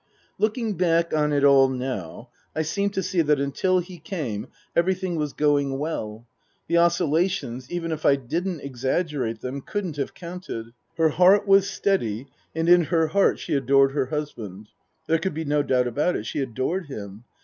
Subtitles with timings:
[0.39, 5.15] Looking back on it all now, I seem to see that until he came everything
[5.15, 6.25] was going well.
[6.67, 10.71] The oscillations, even if I didn't exaggerate them, couldn't have counted.
[10.97, 12.25] Her heart was steady,
[12.55, 14.69] and in her heart she adored her husband.
[15.05, 17.25] There could be no doubt about it, she adored him.